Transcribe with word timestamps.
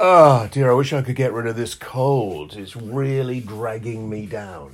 Oh 0.00 0.48
dear, 0.52 0.70
I 0.70 0.74
wish 0.74 0.92
I 0.92 1.02
could 1.02 1.16
get 1.16 1.32
rid 1.32 1.48
of 1.48 1.56
this 1.56 1.74
cold. 1.74 2.54
It's 2.56 2.76
really 2.76 3.40
dragging 3.40 4.08
me 4.08 4.26
down. 4.26 4.70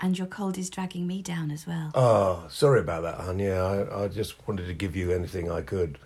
And 0.00 0.16
your 0.16 0.26
cold 0.26 0.56
is 0.56 0.70
dragging 0.70 1.06
me 1.06 1.20
down 1.20 1.50
as 1.50 1.66
well. 1.66 1.90
Oh, 1.94 2.46
sorry 2.48 2.80
about 2.80 3.02
that, 3.02 3.20
hon. 3.20 3.38
Yeah, 3.38 3.62
I, 3.62 4.04
I 4.04 4.08
just 4.08 4.48
wanted 4.48 4.68
to 4.68 4.72
give 4.72 4.96
you 4.96 5.12
anything 5.12 5.50
I 5.50 5.60
could, 5.60 5.98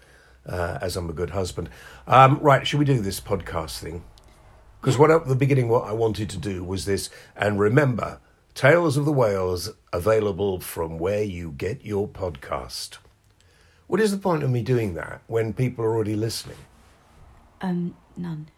uh, 0.44 0.78
as 0.82 0.96
I'm 0.96 1.08
a 1.08 1.12
good 1.12 1.30
husband. 1.30 1.68
Um, 2.08 2.40
right, 2.40 2.66
should 2.66 2.80
we 2.80 2.84
do 2.84 3.00
this 3.00 3.20
podcast 3.20 3.78
thing? 3.78 4.02
Because 4.80 4.98
what 4.98 5.12
at 5.12 5.28
the 5.28 5.36
beginning, 5.36 5.68
what 5.68 5.84
I 5.84 5.92
wanted 5.92 6.28
to 6.30 6.36
do 6.36 6.64
was 6.64 6.84
this, 6.84 7.10
and 7.36 7.60
remember, 7.60 8.18
Tales 8.54 8.96
of 8.96 9.04
the 9.04 9.12
Whales 9.12 9.70
available 9.92 10.58
from 10.58 10.98
where 10.98 11.22
you 11.22 11.52
get 11.52 11.84
your 11.84 12.08
podcast. 12.08 12.98
What 13.86 14.00
is 14.00 14.10
the 14.10 14.18
point 14.18 14.42
of 14.42 14.50
me 14.50 14.62
doing 14.62 14.94
that 14.94 15.22
when 15.28 15.52
people 15.52 15.84
are 15.84 15.94
already 15.94 16.16
listening? 16.16 16.58
Um, 17.60 17.96
none. 18.16 18.48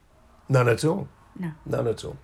None 0.48 0.69
at 0.69 0.84
all. 0.84 1.09
No. 1.38 1.52
None 1.66 1.87
at 1.87 2.05
all. 2.05 2.16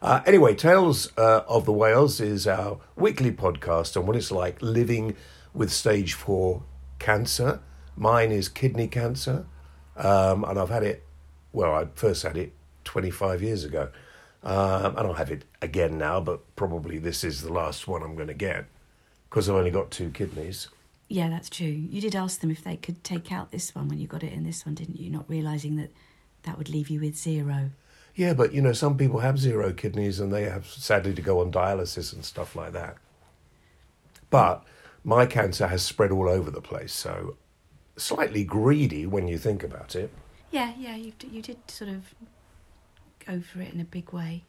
Uh, 0.00 0.20
anyway, 0.26 0.54
Tales 0.54 1.12
uh, 1.16 1.42
of 1.46 1.64
the 1.66 1.72
Whales 1.72 2.20
is 2.20 2.46
our 2.46 2.78
weekly 2.96 3.30
podcast 3.30 3.96
on 3.96 4.06
what 4.06 4.16
it's 4.16 4.32
like 4.32 4.60
living 4.62 5.16
with 5.52 5.70
stage 5.70 6.14
four 6.14 6.62
cancer. 6.98 7.60
Mine 7.96 8.32
is 8.32 8.48
kidney 8.48 8.88
cancer, 8.88 9.46
um, 9.96 10.44
and 10.44 10.58
I've 10.58 10.70
had 10.70 10.82
it. 10.82 11.04
Well, 11.52 11.74
I 11.74 11.86
first 11.94 12.22
had 12.22 12.38
it 12.38 12.54
25 12.84 13.42
years 13.42 13.64
ago, 13.64 13.90
um, 14.42 14.96
and 14.96 15.06
I'll 15.06 15.14
have 15.14 15.30
it 15.30 15.44
again 15.60 15.98
now. 15.98 16.20
But 16.20 16.56
probably 16.56 16.98
this 16.98 17.22
is 17.22 17.42
the 17.42 17.52
last 17.52 17.86
one 17.86 18.02
I'm 18.02 18.14
going 18.14 18.28
to 18.28 18.34
get 18.34 18.64
because 19.28 19.48
I've 19.48 19.56
only 19.56 19.70
got 19.70 19.90
two 19.90 20.10
kidneys. 20.10 20.68
Yeah, 21.08 21.28
that's 21.28 21.50
true. 21.50 21.66
You 21.66 22.00
did 22.00 22.16
ask 22.16 22.40
them 22.40 22.50
if 22.50 22.64
they 22.64 22.76
could 22.76 23.04
take 23.04 23.30
out 23.30 23.50
this 23.50 23.74
one 23.74 23.88
when 23.88 23.98
you 23.98 24.06
got 24.06 24.22
it 24.22 24.32
in 24.32 24.44
this 24.44 24.64
one, 24.64 24.74
didn't 24.74 24.98
you? 24.98 25.10
Not 25.10 25.28
realizing 25.28 25.76
that 25.76 25.90
that 26.44 26.58
would 26.58 26.68
leave 26.68 26.88
you 26.88 27.00
with 27.00 27.16
zero. 27.16 27.70
Yeah, 28.14 28.34
but 28.34 28.52
you 28.52 28.60
know, 28.60 28.72
some 28.72 28.96
people 28.96 29.20
have 29.20 29.38
zero 29.38 29.72
kidneys 29.72 30.20
and 30.20 30.32
they 30.32 30.44
have 30.44 30.66
sadly 30.66 31.14
to 31.14 31.22
go 31.22 31.40
on 31.40 31.50
dialysis 31.50 32.12
and 32.12 32.24
stuff 32.24 32.54
like 32.54 32.72
that. 32.72 32.96
But 34.28 34.64
my 35.04 35.26
cancer 35.26 35.66
has 35.66 35.82
spread 35.82 36.10
all 36.10 36.28
over 36.28 36.50
the 36.50 36.60
place, 36.60 36.92
so 36.92 37.36
slightly 37.96 38.44
greedy 38.44 39.06
when 39.06 39.28
you 39.28 39.38
think 39.38 39.62
about 39.62 39.94
it. 39.94 40.10
Yeah, 40.50 40.72
yeah, 40.78 40.96
you 40.96 41.12
you 41.30 41.42
did 41.42 41.58
sort 41.70 41.90
of 41.90 42.14
go 43.26 43.40
for 43.40 43.60
it 43.62 43.72
in 43.72 43.80
a 43.80 43.84
big 43.84 44.12
way. 44.12 44.44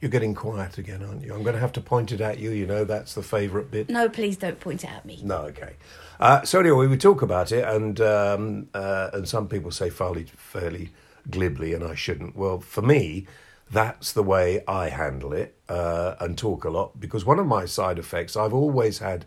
You're 0.00 0.10
getting 0.10 0.34
quiet 0.34 0.78
again, 0.78 1.04
aren't 1.04 1.22
you? 1.22 1.32
I'm 1.32 1.44
going 1.44 1.54
to 1.54 1.60
have 1.60 1.72
to 1.74 1.80
point 1.80 2.10
it 2.10 2.20
at 2.20 2.40
you. 2.40 2.50
You 2.50 2.66
know, 2.66 2.84
that's 2.84 3.14
the 3.14 3.22
favourite 3.22 3.70
bit. 3.70 3.88
No, 3.88 4.08
please 4.08 4.36
don't 4.36 4.58
point 4.58 4.82
it 4.82 4.90
at 4.90 5.06
me. 5.06 5.20
No, 5.22 5.42
okay. 5.42 5.74
Uh, 6.18 6.42
so 6.42 6.58
anyway, 6.58 6.88
we 6.88 6.96
talk 6.96 7.22
about 7.22 7.52
it, 7.52 7.64
and 7.64 8.00
um, 8.00 8.68
uh, 8.74 9.10
and 9.12 9.28
some 9.28 9.46
people 9.46 9.70
say 9.70 9.90
fairly 9.90 10.24
fairly 10.36 10.90
glibly, 11.30 11.72
and 11.74 11.84
I 11.84 11.94
shouldn't. 11.94 12.36
Well, 12.36 12.60
for 12.60 12.82
me, 12.82 13.26
that's 13.70 14.12
the 14.12 14.22
way 14.22 14.62
I 14.68 14.88
handle 14.90 15.32
it 15.32 15.56
uh, 15.68 16.14
and 16.20 16.36
talk 16.36 16.64
a 16.64 16.70
lot 16.70 17.00
because 17.00 17.24
one 17.24 17.38
of 17.38 17.46
my 17.46 17.64
side 17.64 17.98
effects, 17.98 18.36
I've 18.36 18.52
always 18.54 18.98
had 18.98 19.24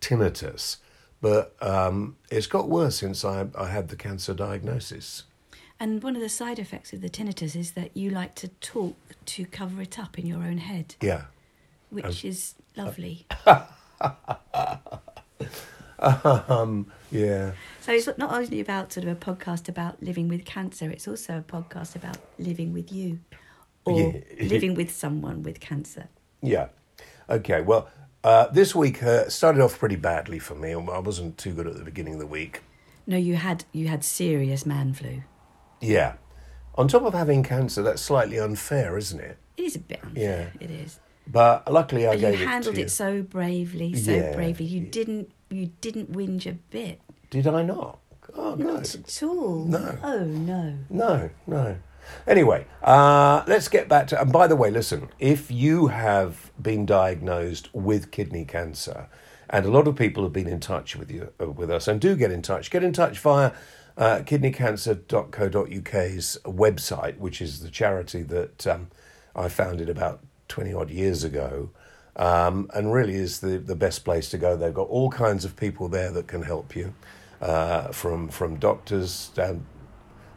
tinnitus, 0.00 0.76
but 1.20 1.56
um, 1.62 2.16
it's 2.30 2.46
got 2.46 2.68
worse 2.68 2.96
since 2.96 3.24
I, 3.24 3.46
I 3.56 3.68
had 3.68 3.88
the 3.88 3.96
cancer 3.96 4.34
diagnosis. 4.34 5.24
And 5.80 6.02
one 6.02 6.16
of 6.16 6.22
the 6.22 6.28
side 6.28 6.58
effects 6.58 6.92
of 6.92 7.00
the 7.00 7.08
tinnitus 7.08 7.54
is 7.56 7.72
that 7.72 7.96
you 7.96 8.10
like 8.10 8.34
to 8.36 8.48
talk 8.48 8.96
to 9.26 9.44
cover 9.46 9.80
it 9.82 9.98
up 9.98 10.18
in 10.18 10.26
your 10.26 10.38
own 10.42 10.58
head, 10.58 10.96
Yeah. 11.00 11.24
which 11.90 12.24
is 12.24 12.54
lovely. 12.76 13.26
Um, 16.00 16.86
yeah. 17.10 17.52
So 17.80 17.92
it's 17.92 18.06
not 18.18 18.32
only 18.32 18.60
about 18.60 18.92
sort 18.92 19.06
of 19.06 19.12
a 19.12 19.16
podcast 19.16 19.68
about 19.68 20.02
living 20.02 20.28
with 20.28 20.44
cancer, 20.44 20.90
it's 20.90 21.08
also 21.08 21.38
a 21.38 21.42
podcast 21.42 21.96
about 21.96 22.18
living 22.38 22.72
with 22.72 22.92
you 22.92 23.18
or 23.84 24.00
Yeah. 24.00 24.46
living 24.46 24.74
with 24.74 24.90
someone 24.94 25.42
with 25.42 25.60
cancer. 25.60 26.08
Yeah. 26.42 26.68
Okay. 27.28 27.62
Well, 27.62 27.88
uh, 28.24 28.46
this 28.48 28.74
week 28.74 29.02
uh, 29.02 29.28
started 29.28 29.60
off 29.62 29.78
pretty 29.78 29.96
badly 29.96 30.38
for 30.38 30.54
me. 30.54 30.72
I 30.72 30.98
wasn't 30.98 31.38
too 31.38 31.52
good 31.52 31.66
at 31.66 31.76
the 31.76 31.84
beginning 31.84 32.14
of 32.14 32.20
the 32.20 32.26
week. 32.26 32.62
No, 33.06 33.16
you 33.16 33.36
had 33.36 33.64
you 33.72 33.88
had 33.88 34.04
serious 34.04 34.66
man 34.66 34.92
flu. 34.92 35.22
Yeah. 35.80 36.14
On 36.74 36.86
top 36.88 37.02
of 37.04 37.14
having 37.14 37.42
cancer, 37.42 37.82
that's 37.82 38.02
slightly 38.02 38.38
unfair, 38.38 38.96
isn't 38.98 39.18
it? 39.20 39.38
It 39.56 39.62
is 39.64 39.76
a 39.76 39.80
bit 39.80 40.00
unfair. 40.04 40.52
Yeah. 40.60 40.64
It 40.64 40.70
is. 40.70 41.00
But 41.26 41.70
luckily, 41.72 42.06
I 42.06 42.20
But 42.20 42.38
you 42.38 42.46
handled 42.46 42.78
it 42.78 42.82
it, 42.82 42.90
so 42.90 43.22
bravely, 43.22 43.94
so 43.94 44.12
Yeah. 44.12 44.34
bravely. 44.34 44.66
You 44.66 44.80
didn't 44.80 45.30
you 45.50 45.70
didn't 45.80 46.12
whinge 46.12 46.46
a 46.46 46.52
bit. 46.52 47.00
Did 47.30 47.46
I 47.46 47.62
not? 47.62 47.98
Oh, 48.34 48.54
Not 48.54 48.94
at 48.94 49.22
all. 49.22 49.64
No. 49.64 49.98
Oh 50.02 50.24
no. 50.24 50.74
No, 50.90 51.30
no. 51.46 51.76
Anyway, 52.26 52.66
uh, 52.82 53.42
let's 53.46 53.68
get 53.68 53.88
back 53.88 54.06
to. 54.08 54.20
And 54.20 54.32
by 54.32 54.46
the 54.46 54.56
way, 54.56 54.70
listen, 54.70 55.08
if 55.18 55.50
you 55.50 55.88
have 55.88 56.50
been 56.60 56.86
diagnosed 56.86 57.74
with 57.74 58.10
kidney 58.10 58.44
cancer, 58.44 59.08
and 59.50 59.66
a 59.66 59.70
lot 59.70 59.88
of 59.88 59.96
people 59.96 60.22
have 60.24 60.32
been 60.32 60.46
in 60.46 60.60
touch 60.60 60.96
with 60.96 61.10
you 61.10 61.32
uh, 61.40 61.50
with 61.50 61.70
us, 61.70 61.88
and 61.88 62.00
do 62.00 62.16
get 62.16 62.30
in 62.30 62.42
touch. 62.42 62.70
Get 62.70 62.84
in 62.84 62.92
touch 62.92 63.18
via 63.18 63.52
uh, 63.96 64.18
kidneycancer.co.uk's 64.20 66.38
website, 66.44 67.18
which 67.18 67.40
is 67.40 67.60
the 67.60 67.70
charity 67.70 68.22
that 68.22 68.66
um, 68.66 68.88
I 69.34 69.48
founded 69.48 69.88
about 69.88 70.20
twenty 70.48 70.72
odd 70.72 70.90
years 70.90 71.24
ago. 71.24 71.70
Um, 72.18 72.68
and 72.74 72.92
really 72.92 73.14
is 73.14 73.38
the, 73.38 73.58
the 73.58 73.76
best 73.76 74.04
place 74.04 74.28
to 74.30 74.38
go. 74.38 74.56
They've 74.56 74.74
got 74.74 74.88
all 74.88 75.08
kinds 75.08 75.44
of 75.44 75.54
people 75.54 75.88
there 75.88 76.10
that 76.10 76.26
can 76.26 76.42
help 76.42 76.74
you, 76.74 76.94
uh, 77.40 77.92
from 77.92 78.28
from 78.28 78.56
doctors 78.56 79.28
down 79.28 79.64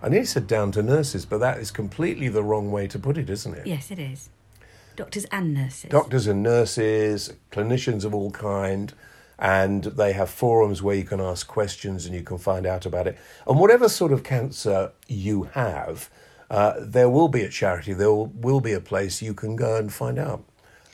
I 0.04 0.10
nearly 0.10 0.26
said 0.26 0.48
down 0.48 0.72
to 0.72 0.82
nurses, 0.82 1.26
but 1.26 1.40
that 1.40 1.60
is 1.60 1.70
completely 1.70 2.28
the 2.28 2.44
wrong 2.44 2.72
way 2.72 2.88
to 2.88 2.98
put 2.98 3.18
it, 3.18 3.30
isn't 3.30 3.54
it? 3.54 3.68
Yes, 3.68 3.92
it 3.92 4.00
is. 4.00 4.30
Doctors 4.96 5.26
and 5.26 5.54
nurses. 5.54 5.90
Doctors 5.90 6.28
and 6.28 6.42
nurses, 6.42 7.34
clinicians 7.52 8.04
of 8.04 8.16
all 8.16 8.32
kind, 8.32 8.94
and 9.38 9.84
they 9.84 10.14
have 10.14 10.30
forums 10.30 10.82
where 10.82 10.96
you 10.96 11.04
can 11.04 11.22
ask 11.22 11.48
questions 11.48 12.06
and 12.06 12.16
you 12.16 12.24
can 12.24 12.40
find 12.40 12.66
out 12.66 12.86
about 12.86 13.08
it. 13.08 13.18
And 13.48 13.60
whatever 13.60 13.88
sort 13.88 14.12
of 14.12 14.24
cancer 14.24 14.92
you 15.08 15.44
have, 15.54 16.10
uh, 16.50 16.74
there 16.80 17.10
will 17.10 17.28
be 17.28 17.44
a 17.44 17.50
charity, 17.50 17.94
there 17.94 18.12
will, 18.12 18.28
will 18.28 18.60
be 18.60 18.74
a 18.74 18.82
place 18.82 19.22
you 19.22 19.34
can 19.34 19.56
go 19.56 19.78
and 19.78 19.94
find 19.94 20.18
out. 20.18 20.44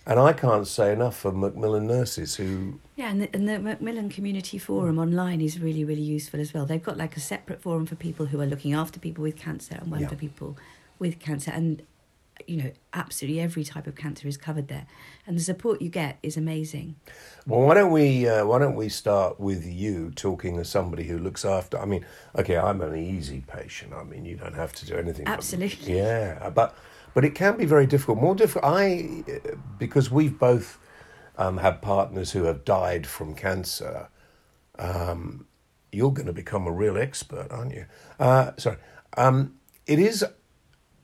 And 0.10 0.22
I 0.22 0.32
can't 0.32 0.66
say 0.66 0.94
enough 0.94 1.18
for 1.18 1.34
Macmillan 1.34 1.86
nurses 1.86 2.36
who 2.36 2.80
Yeah, 2.96 3.10
and 3.12 3.22
the, 3.24 3.30
and 3.34 3.48
the 3.48 3.60
Macmillan 3.60 4.10
Community 4.10 4.58
Forum 4.58 4.98
online 5.00 5.42
is 5.42 5.60
really, 5.60 5.84
really 5.84 6.02
useful 6.02 6.40
as 6.40 6.54
well. 6.54 6.66
They've 6.66 6.82
got 6.82 6.98
like 6.98 7.18
a 7.18 7.20
separate 7.20 7.62
forum 7.62 7.86
for 7.86 7.96
people 7.96 8.28
who 8.28 8.40
are 8.40 8.46
looking 8.46 8.74
after 8.74 9.02
people 9.02 9.22
with 9.22 9.36
cancer 9.36 9.76
and 9.82 9.92
one 9.92 10.00
Yeah. 10.00 10.08
for 10.08 10.16
people 10.16 10.58
with 10.98 11.20
cancer. 11.20 11.52
And, 11.52 11.84
you 12.48 12.56
know, 12.64 12.72
absolutely 12.94 13.42
every 13.42 13.66
type 13.66 13.86
of 13.86 13.96
cancer 13.96 14.30
is 14.30 14.38
covered 14.38 14.70
there. 14.70 14.88
And 15.26 15.36
the 15.36 15.42
support 15.44 15.82
you 15.82 15.90
get 15.90 16.20
is 16.24 16.38
amazing. 16.38 16.96
Well, 17.46 17.64
why 17.64 17.74
don't 17.74 17.92
we 17.92 18.30
uh, 18.30 18.46
why 18.46 18.60
don't 18.60 18.76
we 18.76 18.88
start 18.88 19.42
with 19.42 19.66
you 19.66 20.12
talking 20.16 20.58
as 20.58 20.70
somebody 20.70 21.04
who 21.04 21.18
looks 21.20 21.44
after? 21.44 21.78
I 21.78 21.84
mean, 21.86 22.06
okay, 22.38 22.56
I'm 22.56 22.80
an 22.82 22.96
easy 22.96 23.44
patient. 23.46 23.92
I 23.94 24.06
mean, 24.06 24.24
you 24.24 24.38
don't 24.38 24.56
have 24.56 24.72
to 24.76 24.86
do 24.86 24.96
anything. 24.96 25.28
Absolutely. 25.28 25.98
Yeah, 25.98 26.50
but 26.50 26.78
but 27.18 27.26
it 27.26 27.34
can 27.34 27.58
be 27.58 27.66
very 27.66 27.88
difficult. 27.88 28.20
More 28.20 28.36
difficult. 28.36 28.72
I 28.72 29.24
uh, 29.28 29.56
because 29.80 30.12
we've 30.12 30.38
both 30.38 30.78
um, 31.36 31.58
had 31.58 31.82
partners 31.82 32.34
who 32.34 32.44
have 32.44 32.64
died 32.64 33.08
from 33.08 33.34
cancer. 33.34 34.10
Um, 34.78 35.48
you're 35.92 36.12
going 36.12 36.28
to 36.28 36.32
become 36.34 36.68
a 36.68 36.72
real 36.72 36.96
expert, 36.96 37.48
aren't 37.50 37.74
you? 37.74 37.88
Uh, 38.20 38.52
sorry. 38.58 38.78
Um, 39.18 39.56
it 39.88 39.98
is, 39.98 40.24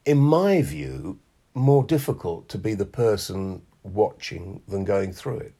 in 0.05 0.19
my 0.19 0.61
view, 0.61 1.17
more 1.55 1.83
difficult 1.83 2.47
to 2.49 2.59
be 2.59 2.75
the 2.75 2.85
person 2.85 3.63
watching 3.81 4.61
than 4.67 4.83
going 4.83 5.13
through 5.13 5.39
it. 5.39 5.55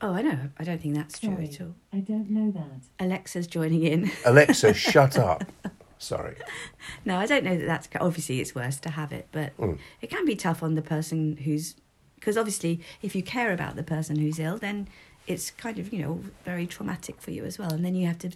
Oh, 0.00 0.14
I 0.14 0.22
know. 0.22 0.48
I 0.58 0.64
don't 0.64 0.80
think 0.80 0.94
that's 0.94 1.18
true 1.18 1.34
Sorry, 1.34 1.48
at 1.48 1.60
all. 1.60 1.74
I 1.92 1.98
don't 1.98 2.30
know 2.30 2.50
that. 2.52 2.88
Alexa's 2.98 3.48
joining 3.48 3.82
in. 3.82 4.10
Alexa, 4.24 4.72
shut 4.72 5.18
up. 5.18 5.44
Sorry. 6.02 6.36
No, 7.04 7.16
I 7.16 7.26
don't 7.26 7.44
know 7.44 7.56
that 7.56 7.66
that's 7.66 7.88
obviously 8.00 8.40
it's 8.40 8.54
worse 8.54 8.76
to 8.80 8.90
have 8.90 9.12
it, 9.12 9.28
but 9.32 9.56
Mm. 9.56 9.78
it 10.00 10.10
can 10.10 10.24
be 10.24 10.34
tough 10.36 10.62
on 10.62 10.74
the 10.74 10.82
person 10.82 11.36
who's 11.38 11.76
because 12.16 12.36
obviously 12.36 12.80
if 13.02 13.14
you 13.16 13.22
care 13.22 13.52
about 13.52 13.76
the 13.76 13.82
person 13.82 14.16
who's 14.16 14.38
ill, 14.38 14.58
then 14.58 14.88
it's 15.26 15.50
kind 15.52 15.78
of 15.78 15.92
you 15.92 16.00
know 16.02 16.24
very 16.44 16.66
traumatic 16.66 17.20
for 17.20 17.30
you 17.30 17.44
as 17.44 17.58
well, 17.58 17.72
and 17.72 17.84
then 17.84 17.94
you 17.94 18.06
have 18.06 18.18
to 18.18 18.30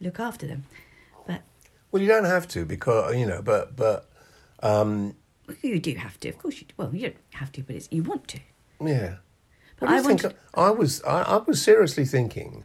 look 0.00 0.18
after 0.20 0.46
them. 0.46 0.64
But 1.26 1.42
Well, 1.90 2.02
you 2.02 2.08
don't 2.08 2.24
have 2.24 2.46
to 2.48 2.64
because 2.64 3.14
you 3.16 3.26
know, 3.26 3.42
but 3.42 3.74
but 3.76 4.08
um, 4.62 5.14
you 5.62 5.78
do 5.80 5.94
have 5.96 6.18
to, 6.20 6.28
of 6.28 6.38
course. 6.38 6.60
You 6.60 6.66
do. 6.68 6.74
well, 6.76 6.94
you 6.94 7.02
don't 7.02 7.16
have 7.34 7.50
to, 7.52 7.62
but 7.62 7.74
it's 7.76 7.88
you 7.90 8.02
want 8.04 8.28
to. 8.28 8.38
yeah. 8.80 9.16
But 9.80 9.88
I 9.90 10.00
think? 10.02 10.22
I 10.54 10.70
was 10.70 11.02
I, 11.02 11.22
I 11.22 11.36
was 11.38 11.60
seriously 11.60 12.04
thinking 12.04 12.64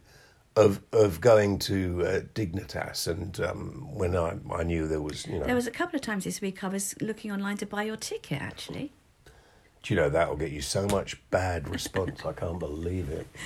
of 0.66 0.80
of 0.92 1.20
going 1.20 1.58
to 1.60 2.02
uh, 2.06 2.20
Dignitas, 2.34 3.06
and 3.06 3.38
um, 3.40 3.88
when 3.94 4.16
I 4.16 4.38
I 4.50 4.62
knew 4.64 4.86
there 4.88 5.00
was 5.02 5.26
you 5.26 5.38
know, 5.38 5.44
There 5.46 5.54
was 5.54 5.66
a 5.66 5.70
couple 5.70 5.96
of 5.96 6.02
times 6.02 6.24
this 6.24 6.40
week 6.40 6.62
I 6.64 6.68
was 6.68 6.94
looking 7.00 7.30
online 7.32 7.56
to 7.58 7.66
buy 7.66 7.84
your 7.84 7.96
ticket. 7.96 8.40
Actually, 8.42 8.92
do 9.82 9.94
you 9.94 10.00
know 10.00 10.08
that'll 10.10 10.36
get 10.36 10.50
you 10.52 10.60
so 10.60 10.86
much 10.86 11.20
bad 11.30 11.68
response. 11.68 12.24
I 12.24 12.32
can't 12.32 12.58
believe 12.58 13.08
it. 13.10 13.26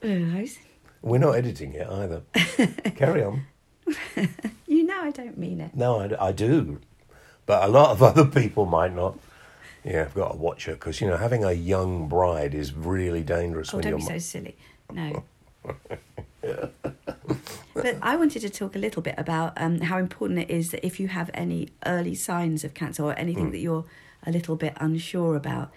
Uh, 0.00 0.46
We're 1.02 1.18
not 1.18 1.32
editing 1.34 1.72
it 1.72 1.88
either. 1.88 2.22
Carry 2.94 3.24
on. 3.24 3.46
you 4.68 4.84
know 4.84 5.00
I 5.02 5.10
don't 5.10 5.36
mean 5.36 5.60
it. 5.60 5.74
No, 5.74 5.98
I, 5.98 6.28
I 6.28 6.30
do, 6.32 6.80
but 7.46 7.64
a 7.64 7.68
lot 7.72 7.90
of 7.90 8.00
other 8.02 8.24
people 8.24 8.64
might 8.66 8.94
not. 8.94 9.18
Yeah, 9.84 10.02
I've 10.02 10.14
got 10.14 10.32
to 10.32 10.36
watch 10.38 10.66
her 10.66 10.74
because 10.74 11.00
you 11.00 11.08
know 11.08 11.16
having 11.16 11.42
a 11.42 11.52
young 11.52 12.06
bride 12.08 12.54
is 12.54 12.72
really 12.74 13.22
dangerous 13.24 13.72
Oh, 13.72 13.78
when 13.78 13.84
don't 13.84 13.90
you're. 13.98 13.98
be 13.98 14.04
so 14.04 14.18
silly. 14.18 14.56
No. 14.92 15.24
but 17.74 17.96
I 18.02 18.16
wanted 18.16 18.40
to 18.42 18.50
talk 18.50 18.74
a 18.74 18.78
little 18.78 19.02
bit 19.02 19.14
about 19.18 19.52
um, 19.56 19.80
how 19.82 19.98
important 19.98 20.38
it 20.40 20.50
is 20.50 20.70
that 20.70 20.84
if 20.84 20.98
you 21.00 21.08
have 21.08 21.30
any 21.34 21.68
early 21.86 22.14
signs 22.14 22.64
of 22.64 22.74
cancer 22.74 23.02
or 23.04 23.14
anything 23.18 23.48
Mm. 23.48 23.52
that 23.52 23.58
you're 23.58 23.84
a 24.26 24.30
little 24.32 24.56
bit 24.56 24.74
unsure 24.80 25.36
about, 25.36 25.70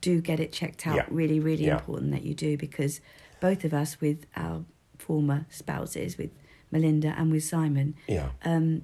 do 0.00 0.20
get 0.20 0.38
it 0.40 0.52
checked 0.52 0.86
out. 0.86 0.96
Yeah. 0.96 1.06
Really, 1.10 1.40
really 1.40 1.66
Yeah. 1.66 1.74
important 1.78 2.10
that 2.12 2.22
you 2.24 2.34
do 2.34 2.56
because 2.56 3.00
both 3.40 3.64
of 3.64 3.72
us, 3.72 4.00
with 4.00 4.26
our 4.36 4.64
former 4.98 5.46
spouses, 5.50 6.18
with 6.18 6.30
Melinda 6.70 7.14
and 7.16 7.32
with 7.32 7.44
Simon, 7.44 7.94
yeah, 8.06 8.28
um, 8.44 8.82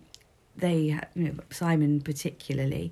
they, 0.56 0.99
you 1.14 1.25
know, 1.25 1.34
Simon 1.50 2.00
particularly, 2.00 2.90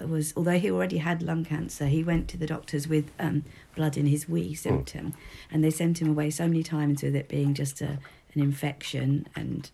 was 0.00 0.32
although 0.36 0.58
he 0.58 0.70
already 0.70 0.98
had 0.98 1.22
lung 1.22 1.44
cancer, 1.44 1.86
he 1.86 2.04
went 2.04 2.28
to 2.28 2.36
the 2.36 2.46
doctors 2.46 2.88
with 2.88 3.10
um, 3.18 3.44
blood 3.74 3.96
in 3.96 4.06
his 4.06 4.28
wee 4.28 4.54
symptom, 4.54 5.14
and 5.50 5.64
they 5.64 5.70
sent 5.70 6.00
him 6.00 6.08
away 6.08 6.30
so 6.30 6.46
many 6.46 6.62
times 6.62 7.02
with 7.02 7.16
it 7.16 7.28
being 7.28 7.54
just 7.54 7.80
a, 7.80 7.98
an 8.34 8.40
infection 8.40 9.26
and 9.34 9.70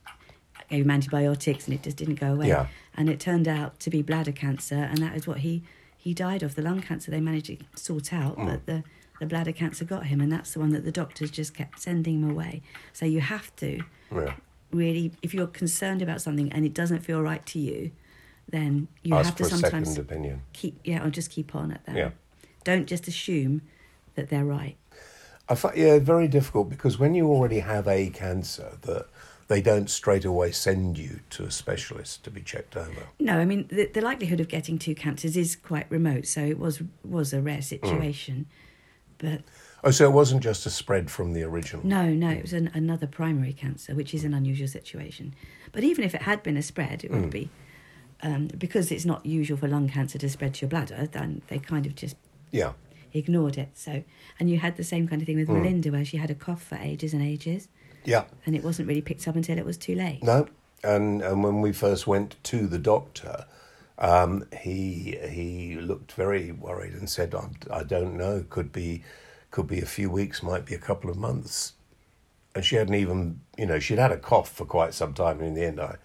gave 0.68 0.84
him 0.84 0.90
antibiotics, 0.90 1.66
and 1.66 1.74
it 1.74 1.82
just 1.82 1.96
didn't 1.96 2.16
go 2.16 2.32
away. 2.32 2.48
Yeah. 2.48 2.66
And 2.94 3.08
it 3.08 3.20
turned 3.20 3.48
out 3.48 3.78
to 3.80 3.90
be 3.90 4.02
bladder 4.02 4.32
cancer, 4.32 4.76
and 4.76 4.98
that 4.98 5.16
is 5.16 5.26
what 5.26 5.38
he 5.38 5.62
he 5.96 6.14
died 6.14 6.42
of. 6.42 6.54
The 6.54 6.62
lung 6.62 6.80
cancer 6.80 7.10
they 7.10 7.20
managed 7.20 7.46
to 7.46 7.58
sort 7.74 8.12
out, 8.12 8.36
but 8.36 8.66
the 8.66 8.84
the 9.20 9.26
bladder 9.26 9.52
cancer 9.52 9.84
got 9.84 10.06
him, 10.06 10.20
and 10.20 10.30
that's 10.30 10.52
the 10.52 10.60
one 10.60 10.70
that 10.70 10.84
the 10.84 10.92
doctors 10.92 11.30
just 11.30 11.54
kept 11.54 11.80
sending 11.80 12.22
him 12.22 12.30
away. 12.30 12.62
So 12.92 13.04
you 13.04 13.20
have 13.20 13.54
to 13.56 13.82
yeah. 14.12 14.34
really, 14.70 15.12
if 15.22 15.34
you're 15.34 15.46
concerned 15.48 16.02
about 16.02 16.20
something 16.20 16.52
and 16.52 16.64
it 16.64 16.74
doesn't 16.74 17.00
feel 17.00 17.20
right 17.20 17.44
to 17.46 17.58
you, 17.58 17.90
then 18.48 18.88
you 19.02 19.14
Ask 19.14 19.26
have 19.26 19.36
to 19.36 19.44
sometimes 19.44 19.96
opinion. 19.98 20.42
keep, 20.52 20.78
yeah, 20.84 21.04
or 21.04 21.10
just 21.10 21.30
keep 21.30 21.54
on 21.54 21.70
at 21.72 21.84
that. 21.86 21.96
Yeah. 21.96 22.10
Don't 22.64 22.86
just 22.86 23.06
assume 23.08 23.62
that 24.14 24.28
they're 24.30 24.44
right. 24.44 24.76
I 25.48 25.54
find 25.54 25.76
yeah, 25.76 25.98
very 25.98 26.28
difficult 26.28 26.68
because 26.68 26.98
when 26.98 27.14
you 27.14 27.28
already 27.28 27.60
have 27.60 27.88
a 27.88 28.10
cancer, 28.10 28.72
that 28.82 29.06
they 29.48 29.62
don't 29.62 29.88
straight 29.88 30.26
away 30.26 30.52
send 30.52 30.98
you 30.98 31.20
to 31.30 31.44
a 31.44 31.50
specialist 31.50 32.22
to 32.24 32.30
be 32.30 32.42
checked 32.42 32.76
over. 32.76 33.08
No, 33.18 33.38
I 33.38 33.44
mean 33.46 33.66
the, 33.70 33.86
the 33.86 34.02
likelihood 34.02 34.40
of 34.40 34.48
getting 34.48 34.78
two 34.78 34.94
cancers 34.94 35.36
is 35.38 35.56
quite 35.56 35.86
remote, 35.90 36.26
so 36.26 36.42
it 36.42 36.58
was 36.58 36.82
was 37.04 37.32
a 37.32 37.38
Mm. 37.38 37.44
rare 37.46 37.62
situation. 37.62 38.46
But 39.18 39.40
Oh, 39.84 39.90
so 39.90 40.04
it 40.04 40.12
wasn't 40.12 40.42
just 40.42 40.66
a 40.66 40.70
spread 40.70 41.10
from 41.10 41.32
the 41.32 41.44
original. 41.44 41.86
no, 41.86 42.08
no, 42.10 42.30
it 42.30 42.42
was 42.42 42.52
an, 42.52 42.70
another 42.74 43.06
primary 43.06 43.52
cancer, 43.52 43.94
which 43.94 44.12
is 44.12 44.24
an 44.24 44.34
unusual 44.34 44.68
situation. 44.68 45.34
But 45.72 45.82
even 45.84 46.04
if 46.04 46.14
it 46.14 46.22
had 46.22 46.42
been 46.42 46.56
a 46.56 46.62
spread, 46.62 47.04
it 47.04 47.10
would 47.10 47.24
Mm. 47.24 47.30
be 47.30 47.50
um, 48.22 48.48
because 48.58 48.90
it's 48.90 49.04
not 49.04 49.24
usual 49.24 49.56
for 49.56 49.68
lung 49.68 49.88
cancer 49.88 50.18
to 50.18 50.28
spread 50.28 50.54
to 50.54 50.62
your 50.62 50.70
bladder. 50.70 51.08
Then 51.10 51.42
they 51.48 51.58
kind 51.58 51.86
of 51.86 51.94
just 51.94 52.16
Yeah, 52.50 52.72
ignored 53.12 53.56
it. 53.58 53.70
So, 53.74 54.02
and 54.38 54.50
you 54.50 54.58
had 54.58 54.76
the 54.76 54.84
same 54.84 55.06
kind 55.08 55.22
of 55.22 55.26
thing 55.26 55.36
with 55.36 55.48
Mm. 55.48 55.62
Melinda, 55.62 55.90
where 55.90 56.04
she 56.04 56.16
had 56.16 56.30
a 56.30 56.34
cough 56.34 56.62
for 56.62 56.76
ages 56.76 57.12
and 57.14 57.22
ages, 57.22 57.68
yeah. 58.04 58.24
and 58.46 58.54
it 58.56 58.64
wasn't 58.64 58.88
really 58.88 59.02
picked 59.02 59.26
up 59.28 59.36
until 59.36 59.58
it 59.58 59.64
was 59.64 59.76
too 59.76 59.94
late. 59.94 60.22
No, 60.22 60.46
and 60.82 61.22
and 61.22 61.42
when 61.44 61.60
we 61.60 61.72
first 61.72 62.06
went 62.06 62.36
to 62.44 62.66
the 62.66 62.78
doctor, 62.78 63.46
um, 63.98 64.44
he 64.60 65.18
he 65.28 65.76
looked 65.76 66.12
very 66.12 66.52
worried 66.52 66.94
and 66.94 67.08
said, 67.08 67.34
I, 67.34 67.48
"I 67.80 67.82
don't 67.82 68.16
know. 68.16 68.44
Could 68.48 68.72
be, 68.72 69.02
could 69.50 69.66
be 69.66 69.80
a 69.80 69.86
few 69.86 70.10
weeks. 70.10 70.42
Might 70.42 70.64
be 70.66 70.74
a 70.74 70.78
couple 70.78 71.10
of 71.10 71.16
months." 71.16 71.74
And 72.54 72.64
she 72.64 72.76
hadn't 72.76 72.94
even, 72.94 73.40
you 73.56 73.66
know, 73.66 73.78
she'd 73.78 73.98
had 73.98 74.10
a 74.10 74.16
cough 74.16 74.50
for 74.50 74.64
quite 74.64 74.92
some 74.94 75.12
time. 75.14 75.38
And 75.38 75.48
in 75.48 75.54
the 75.54 75.64
end, 75.64 75.80
I, 75.80 75.96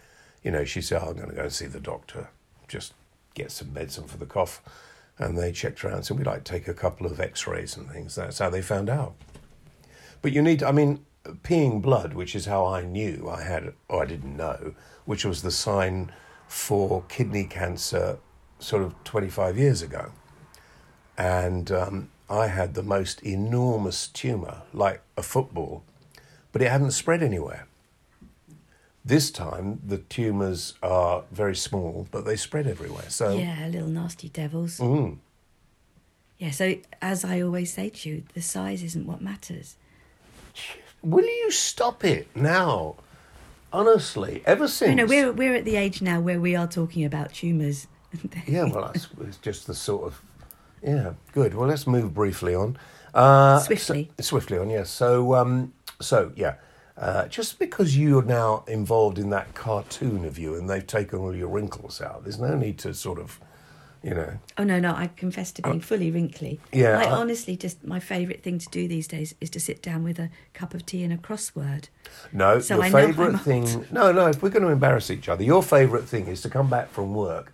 you 0.43 0.51
know, 0.51 0.65
she 0.65 0.81
said, 0.81 1.01
"I'm 1.01 1.15
going 1.15 1.29
to 1.29 1.35
go 1.35 1.43
and 1.43 1.53
see 1.53 1.67
the 1.67 1.79
doctor, 1.79 2.29
just 2.67 2.93
get 3.33 3.51
some 3.51 3.73
medicine 3.73 4.05
for 4.05 4.17
the 4.17 4.25
cough." 4.25 4.61
And 5.17 5.37
they 5.37 5.51
checked 5.51 5.81
her 5.81 5.89
out 5.89 5.95
and 5.95 6.05
said, 6.05 6.17
"We'd 6.17 6.27
like 6.27 6.43
to 6.43 6.51
take 6.51 6.67
a 6.67 6.73
couple 6.73 7.05
of 7.05 7.19
X-rays 7.19 7.77
and 7.77 7.89
things." 7.89 8.15
That's 8.15 8.39
how 8.39 8.49
they 8.49 8.61
found 8.61 8.89
out. 8.89 9.15
But 10.21 10.31
you 10.31 10.41
need, 10.41 10.63
I 10.63 10.71
mean, 10.71 11.05
peeing 11.43 11.81
blood, 11.81 12.13
which 12.13 12.35
is 12.35 12.45
how 12.45 12.65
I 12.65 12.83
knew 12.83 13.29
I 13.29 13.43
had, 13.43 13.73
or 13.87 14.03
I 14.03 14.05
didn't 14.05 14.35
know, 14.35 14.73
which 15.05 15.25
was 15.25 15.41
the 15.41 15.51
sign 15.51 16.11
for 16.47 17.03
kidney 17.09 17.45
cancer 17.45 18.17
sort 18.59 18.83
of 18.83 19.01
25 19.03 19.57
years 19.57 19.81
ago. 19.81 20.11
And 21.17 21.71
um, 21.71 22.09
I 22.29 22.47
had 22.47 22.73
the 22.73 22.83
most 22.83 23.21
enormous 23.23 24.07
tumour, 24.07 24.63
like 24.73 25.01
a 25.17 25.23
football, 25.23 25.83
but 26.51 26.61
it 26.61 26.69
hadn't 26.69 26.91
spread 26.91 27.21
anywhere. 27.21 27.67
This 29.05 29.31
time, 29.31 29.81
the 29.85 29.97
tumours 29.97 30.75
are 30.81 31.23
very 31.31 31.55
small, 31.55 32.07
but 32.11 32.23
they 32.25 32.37
spread 32.37 32.67
everywhere. 32.67 33.09
So, 33.09 33.37
Yeah, 33.37 33.67
little 33.67 33.89
nasty 33.89 34.29
devils. 34.29 34.77
mm, 34.77 35.17
Yeah, 36.37 36.51
so 36.51 36.75
as 37.01 37.25
I 37.25 37.41
always 37.41 37.73
say 37.73 37.89
to 37.89 38.09
you, 38.09 38.23
the 38.33 38.41
size 38.41 38.81
isn't 38.83 39.05
what 39.05 39.21
matters. 39.21 39.75
will 41.01 41.25
you 41.25 41.51
stop 41.51 42.03
it 42.05 42.27
now? 42.35 42.95
Honestly, 43.73 44.41
ever 44.45 44.67
since. 44.67 44.95
No, 44.95 45.03
no, 45.03 45.09
we're 45.09 45.31
we're 45.33 45.55
at 45.55 45.65
the 45.65 45.75
age 45.77 46.01
now 46.01 46.19
where 46.21 46.39
we 46.39 46.55
are 46.55 46.67
talking 46.67 47.03
about 47.05 47.33
tumours. 47.33 47.87
Yeah, 48.47 48.63
well, 48.71 48.91
that's, 48.93 49.07
it's 49.21 49.37
just 49.37 49.65
the 49.67 49.73
sort 49.73 50.03
of. 50.05 50.21
Yeah, 50.83 51.13
good. 51.33 51.55
Well, 51.55 51.67
let's 51.67 51.87
move 51.87 52.13
briefly 52.13 52.53
on. 52.55 52.77
Uh, 53.13 53.59
Swiftly. 53.59 54.11
so- 54.19 54.23
swiftly 54.23 54.57
on, 54.59 54.69
yes. 54.69 54.89
So, 54.91 55.33
um, 55.35 55.73
so 56.01 56.31
yeah. 56.35 56.55
Uh, 56.95 57.27
just 57.27 57.57
because 57.57 57.97
you're 57.97 58.21
now 58.23 58.63
involved 58.67 59.17
in 59.17 59.29
that 59.31 59.53
cartoon 59.55 60.23
of 60.25 60.37
you 60.37 60.55
and 60.55 60.69
they've 60.69 60.85
taken 60.85 61.19
all 61.19 61.35
your 61.35 61.47
wrinkles 61.47 61.99
out, 61.99 62.23
there's 62.23 62.39
no 62.39 62.55
need 62.55 62.77
to 62.77 62.93
sort 62.93 63.17
of, 63.17 63.39
you 64.03 64.13
know. 64.13 64.33
Oh 64.59 64.63
no, 64.63 64.79
no, 64.79 64.93
I 64.93 65.07
confess 65.15 65.51
to 65.53 65.63
being 65.63 65.81
fully 65.81 66.11
wrinkly. 66.11 66.59
Yeah, 66.71 66.99
I 66.99 67.05
I- 67.05 67.09
honestly 67.11 67.57
just 67.57 67.83
my 67.83 67.99
favourite 67.99 68.43
thing 68.43 68.59
to 68.59 68.67
do 68.69 68.87
these 68.87 69.07
days 69.07 69.33
is 69.41 69.49
to 69.51 69.59
sit 69.59 69.81
down 69.81 70.03
with 70.03 70.19
a 70.19 70.29
cup 70.53 70.75
of 70.75 70.85
tea 70.85 71.03
and 71.03 71.11
a 71.11 71.17
crossword. 71.17 71.85
No, 72.31 72.59
So 72.59 72.75
your 72.75 72.83
I 72.83 72.89
know 72.89 72.97
I'm 72.99 73.07
favourite 73.07 73.39
thing. 73.41 73.87
No, 73.91 74.11
no. 74.11 74.27
If 74.27 74.43
we're 74.43 74.49
going 74.49 74.63
to 74.63 74.69
embarrass 74.69 75.09
each 75.09 75.27
other, 75.27 75.43
your 75.43 75.63
favourite 75.63 76.05
thing 76.05 76.27
is 76.27 76.41
to 76.43 76.49
come 76.49 76.69
back 76.69 76.91
from 76.91 77.15
work 77.15 77.51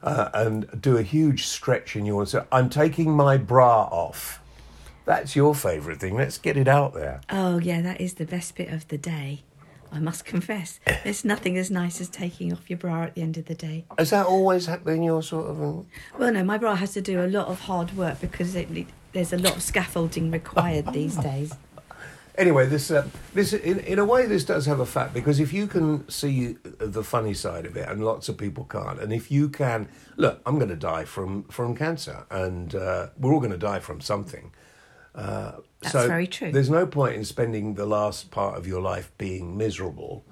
uh, 0.00 0.28
and 0.32 0.80
do 0.80 0.96
a 0.96 1.02
huge 1.02 1.44
stretch 1.46 1.96
in 1.96 2.06
your 2.06 2.24
say, 2.24 2.42
"I'm 2.52 2.70
taking 2.70 3.10
my 3.10 3.36
bra 3.36 3.82
off." 3.90 4.40
That's 5.06 5.34
your 5.34 5.54
favourite 5.54 6.00
thing. 6.00 6.16
Let's 6.16 6.36
get 6.36 6.56
it 6.56 6.68
out 6.68 6.92
there. 6.92 7.20
Oh 7.30 7.58
yeah, 7.58 7.80
that 7.80 8.00
is 8.00 8.14
the 8.14 8.26
best 8.26 8.56
bit 8.56 8.68
of 8.68 8.86
the 8.88 8.98
day. 8.98 9.40
I 9.92 10.00
must 10.00 10.24
confess, 10.24 10.80
there's 11.04 11.24
nothing 11.24 11.56
as 11.56 11.70
nice 11.70 12.00
as 12.00 12.08
taking 12.08 12.52
off 12.52 12.68
your 12.68 12.76
bra 12.76 13.04
at 13.04 13.14
the 13.14 13.22
end 13.22 13.38
of 13.38 13.46
the 13.46 13.54
day. 13.54 13.84
Has 13.96 14.10
that 14.10 14.26
always 14.26 14.66
been 14.66 15.02
your 15.04 15.22
sort 15.22 15.46
of? 15.48 15.62
um, 15.62 15.86
Well, 16.18 16.32
no, 16.32 16.42
my 16.44 16.58
bra 16.58 16.74
has 16.74 16.92
to 16.94 17.00
do 17.00 17.24
a 17.24 17.28
lot 17.28 17.46
of 17.46 17.60
hard 17.60 17.96
work 17.96 18.20
because 18.20 18.56
it, 18.56 18.68
there's 19.12 19.32
a 19.32 19.38
lot 19.38 19.56
of 19.56 19.62
scaffolding 19.62 20.30
required 20.30 20.92
these 20.92 21.16
days. 21.16 21.54
Anyway, 22.38 22.66
this 22.66 22.90
uh, 22.90 23.08
this 23.32 23.54
in 23.54 23.78
in 23.80 23.98
a 23.98 24.04
way 24.04 24.26
this 24.26 24.44
does 24.44 24.66
have 24.66 24.78
a 24.78 24.84
fact 24.84 25.14
because 25.14 25.40
if 25.40 25.54
you 25.54 25.66
can 25.66 26.06
see 26.10 26.58
the 26.78 27.02
funny 27.02 27.32
side 27.32 27.64
of 27.64 27.78
it, 27.78 27.88
and 27.88 28.04
lots 28.04 28.28
of 28.28 28.36
people 28.36 28.64
can't, 28.64 29.00
and 29.00 29.10
if 29.10 29.30
you 29.30 29.48
can 29.48 29.88
look, 30.18 30.42
I'm 30.44 30.56
going 30.56 30.68
to 30.68 30.76
die 30.76 31.06
from 31.06 31.44
from 31.44 31.74
cancer, 31.74 32.26
and 32.30 32.74
uh, 32.74 33.06
we're 33.18 33.32
all 33.32 33.40
going 33.40 33.52
to 33.52 33.56
die 33.56 33.78
from 33.78 34.02
something. 34.02 34.52
Uh, 35.16 35.52
That's 35.80 35.92
so 35.92 36.06
very 36.06 36.26
true. 36.26 36.52
There's 36.52 36.70
no 36.70 36.86
point 36.86 37.14
in 37.16 37.24
spending 37.24 37.74
the 37.74 37.86
last 37.86 38.30
part 38.30 38.58
of 38.58 38.66
your 38.66 38.82
life 38.82 39.10
being 39.16 39.56
miserable. 39.56 40.24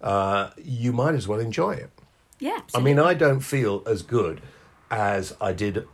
Uh, 0.00 0.50
you 0.56 0.92
might 0.92 1.14
as 1.14 1.26
well 1.28 1.40
enjoy 1.40 1.72
it. 1.72 1.90
Yeah, 2.38 2.60
I 2.74 2.80
mean, 2.80 2.98
I 2.98 3.12
don't 3.12 3.40
feel 3.40 3.82
as 3.86 4.00
good 4.02 4.40
as 4.90 5.36
I 5.42 5.52
did 5.52 5.86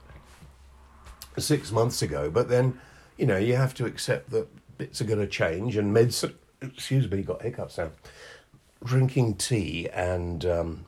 six 1.38 1.72
months 1.72 2.02
ago, 2.02 2.30
but 2.30 2.48
then, 2.48 2.78
you 3.16 3.26
know, 3.26 3.36
you 3.36 3.56
have 3.56 3.74
to 3.74 3.84
accept 3.86 4.30
that 4.30 4.46
bits 4.78 5.00
are 5.00 5.04
going 5.04 5.18
to 5.18 5.26
change 5.26 5.76
and 5.76 5.92
medicine, 5.92 6.34
excuse 6.62 7.10
me, 7.10 7.22
got 7.22 7.42
hiccups 7.42 7.78
now. 7.78 7.90
Drinking 8.84 9.34
tea 9.36 9.88
and 9.92 10.44
um, 10.44 10.86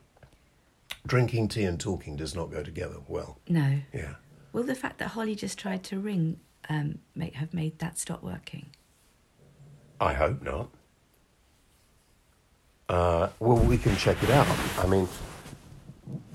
drinking 1.06 1.48
tea 1.48 1.64
and 1.64 1.80
talking 1.80 2.14
does 2.16 2.34
not 2.36 2.50
go 2.50 2.62
together 2.62 2.98
well. 3.08 3.38
no. 3.48 3.80
Yeah. 3.92 4.14
Will 4.52 4.62
the 4.62 4.74
fact 4.74 4.98
that 4.98 5.08
Holly 5.08 5.34
just 5.34 5.58
tried 5.58 5.82
to 5.84 5.98
ring 6.00 6.40
um, 6.68 6.98
make 7.14 7.34
have 7.34 7.52
made 7.54 7.78
that 7.78 7.98
stop 7.98 8.22
working? 8.22 8.66
I 10.00 10.12
hope 10.14 10.42
not. 10.42 10.68
Uh, 12.88 13.28
well, 13.38 13.58
we 13.58 13.76
can 13.76 13.96
check 13.96 14.22
it 14.22 14.30
out. 14.30 14.46
I 14.78 14.86
mean, 14.86 15.08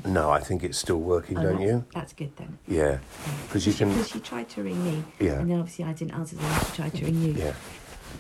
no, 0.06 0.30
I 0.30 0.40
think 0.40 0.64
it's 0.64 0.78
still 0.78 1.00
working, 1.00 1.38
Oh, 1.38 1.42
don't 1.44 1.54
that's, 1.58 1.64
you? 1.66 1.86
That's 1.94 2.14
good 2.14 2.36
then. 2.38 2.58
Yeah, 2.68 3.00
because 3.48 3.66
you 3.66 3.74
can. 3.74 3.90
Because 3.90 4.10
she 4.10 4.20
tried 4.20 4.50
to 4.50 4.64
ring 4.64 4.84
me, 4.84 5.04
Yeah. 5.20 5.40
and 5.40 5.50
then 5.50 5.60
obviously 5.60 5.86
I 5.86 5.94
didn't 5.94 6.14
answer 6.14 6.36
the 6.36 6.44
line. 6.44 6.60
She 6.66 6.72
tried 6.74 6.94
to 6.96 7.06
ring 7.06 7.22
you. 7.22 7.32
Yeah, 7.34 7.54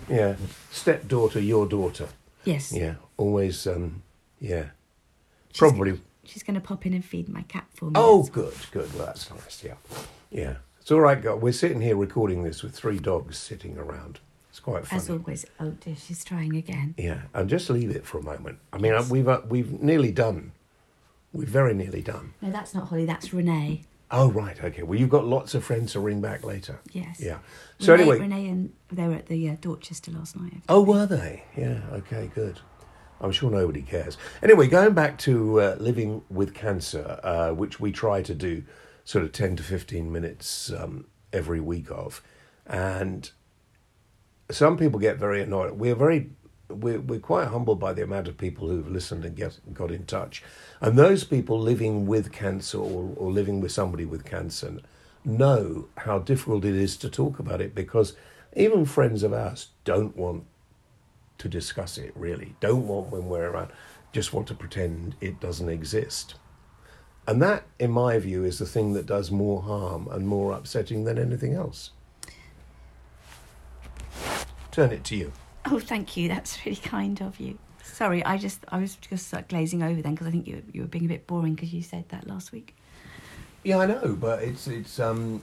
yeah. 0.09 0.35
Stepdaughter, 0.71 1.39
your 1.39 1.67
daughter. 1.67 2.07
Yes. 2.43 2.71
Yeah, 2.73 2.95
always. 3.17 3.67
Um, 3.67 4.01
yeah, 4.39 4.69
She's 5.51 5.59
probably. 5.59 5.91
gonna- 5.91 6.01
she's 6.25 6.43
going 6.43 6.55
to 6.55 6.61
pop 6.61 6.85
in 6.85 6.93
and 6.93 7.05
feed 7.05 7.29
my 7.29 7.43
cat 7.43 7.65
for 7.73 7.85
me. 7.85 7.91
Oh, 7.95 8.23
That's- 8.23 8.29
good, 8.71 8.71
good. 8.71 8.93
Well, 8.97 9.05
that's 9.05 9.29
nice. 9.29 9.63
Yeah, 9.63 9.75
yeah. 10.31 10.55
It's 10.83 10.91
all 10.91 10.99
right. 10.99 11.21
girl. 11.21 11.37
We're 11.37 11.53
sitting 11.53 11.79
here 11.79 11.95
recording 11.95 12.43
this 12.43 12.61
with 12.61 12.75
three 12.75 12.99
dogs 12.99 13.37
sitting 13.37 13.77
around. 13.77 14.19
It's 14.49 14.59
quite 14.59 14.85
funny. 14.85 15.01
As 15.01 15.09
always. 15.09 15.45
Oh 15.57 15.69
dear, 15.69 15.95
she's 15.95 16.25
trying 16.25 16.57
again. 16.57 16.93
Yeah, 16.97 17.21
and 17.33 17.49
just 17.49 17.69
leave 17.69 17.89
it 17.89 18.05
for 18.05 18.17
a 18.17 18.21
moment. 18.21 18.59
I 18.73 18.79
mean, 18.79 18.91
Yes. 18.91 19.09
we've 19.09 19.29
uh, 19.29 19.39
we've 19.47 19.81
nearly 19.81 20.11
done 20.11 20.51
We're 21.31 21.45
very 21.47 21.73
nearly 21.73 22.01
done. 22.01 22.33
No, 22.41 22.51
that's 22.51 22.73
not 22.75 22.89
Holly. 22.89 23.05
That's 23.05 23.33
Renee. 23.33 23.83
Oh, 24.11 24.29
right. 24.29 24.61
Okay. 24.61 24.83
Well, 24.83 24.99
you've 24.99 25.09
got 25.09 25.25
lots 25.25 25.55
of 25.55 25.63
friends 25.63 25.93
to 25.93 26.01
ring 26.01 26.19
back 26.19 26.43
later. 26.43 26.81
Yes. 26.91 27.21
Yeah. 27.21 27.37
So, 27.79 27.93
Renee, 27.93 28.03
anyway. 28.03 28.19
Renee 28.19 28.49
and 28.49 28.73
they 28.91 29.07
were 29.07 29.13
at 29.15 29.27
the 29.27 29.51
uh, 29.51 29.55
Dorchester 29.61 30.11
last 30.11 30.35
night. 30.35 30.63
Oh, 30.67 30.81
were 30.83 31.05
they? 31.05 31.45
Yeah. 31.55 31.79
Okay. 31.93 32.29
Good. 32.35 32.59
I'm 33.21 33.31
sure 33.31 33.49
nobody 33.49 33.81
cares. 33.83 34.17
Anyway, 34.43 34.67
going 34.67 34.93
back 34.93 35.17
to 35.19 35.61
uh, 35.61 35.75
living 35.79 36.23
with 36.29 36.53
cancer, 36.53 37.21
uh, 37.23 37.51
which 37.51 37.79
we 37.79 37.93
try 37.93 38.21
to 38.21 38.35
do 38.35 38.63
sort 39.03 39.23
of 39.23 39.31
10 39.31 39.57
to 39.57 39.63
15 39.63 40.11
minutes 40.11 40.71
um, 40.71 41.05
every 41.31 41.59
week 41.59 41.89
of, 41.89 42.21
and 42.65 43.31
some 44.49 44.77
people 44.77 44.99
get 44.99 45.17
very 45.17 45.41
annoyed. 45.41 45.73
We're 45.73 45.95
very 45.95 46.29
we're, 46.69 46.99
we're 46.99 47.19
quite 47.19 47.47
humbled 47.49 47.79
by 47.79 47.93
the 47.93 48.03
amount 48.03 48.27
of 48.27 48.37
people 48.37 48.67
who've 48.67 48.89
listened 48.89 49.25
and 49.25 49.35
get, 49.35 49.59
got 49.73 49.91
in 49.91 50.05
touch. 50.05 50.43
And 50.81 50.97
those 50.97 51.23
people 51.23 51.59
living 51.59 52.05
with 52.05 52.31
cancer 52.31 52.79
or, 52.79 53.13
or 53.15 53.31
living 53.31 53.61
with 53.61 53.71
somebody 53.71 54.05
with 54.05 54.25
cancer 54.25 54.79
know 55.25 55.87
how 55.97 56.19
difficult 56.19 56.65
it 56.65 56.75
is 56.75 56.97
to 56.97 57.09
talk 57.09 57.39
about 57.39 57.61
it 57.61 57.73
because 57.73 58.15
even 58.55 58.85
friends 58.85 59.23
of 59.23 59.33
ours 59.33 59.69
don't 59.83 60.15
want 60.17 60.45
to 61.37 61.47
discuss 61.47 61.97
it 61.97 62.11
really, 62.15 62.55
don't 62.59 62.87
want 62.87 63.11
when 63.11 63.27
we're 63.27 63.49
around, 63.49 63.71
just 64.11 64.33
want 64.33 64.47
to 64.47 64.53
pretend 64.53 65.15
it 65.21 65.39
doesn't 65.39 65.69
exist. 65.69 66.35
And 67.25 67.41
that, 67.41 67.63
in 67.79 67.91
my 67.91 68.19
view, 68.19 68.43
is 68.43 68.59
the 68.59 68.65
thing 68.65 68.93
that 68.93 69.05
does 69.05 69.31
more 69.31 69.61
harm 69.61 70.07
and 70.11 70.27
more 70.27 70.51
upsetting 70.51 71.05
than 71.05 71.17
anything 71.17 71.53
else. 71.53 71.91
Turn 74.71 74.91
it 74.91 75.03
to 75.05 75.15
you. 75.15 75.31
Oh, 75.65 75.79
thank 75.79 76.17
you. 76.17 76.27
That's 76.27 76.65
really 76.65 76.75
kind 76.77 77.21
of 77.21 77.39
you. 77.39 77.57
Sorry, 77.83 78.25
I 78.25 78.37
just 78.37 78.65
I 78.69 78.79
was 78.79 78.95
just 78.95 79.33
glazing 79.47 79.83
over 79.83 80.01
then 80.01 80.13
because 80.13 80.27
I 80.27 80.31
think 80.31 80.47
you 80.47 80.63
you 80.73 80.81
were 80.81 80.87
being 80.87 81.05
a 81.05 81.07
bit 81.07 81.27
boring 81.27 81.53
because 81.53 81.73
you 81.73 81.81
said 81.81 82.09
that 82.09 82.27
last 82.27 82.51
week. 82.51 82.75
Yeah, 83.63 83.77
I 83.77 83.85
know, 83.85 84.17
but 84.19 84.43
it's 84.43 84.67
it's 84.67 84.99
um. 84.99 85.41